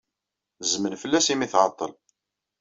Zzmen 0.63 0.95
fell-as 1.01 1.27
imi 1.33 1.45
ay 1.45 1.49
tɛeḍḍel. 1.51 1.91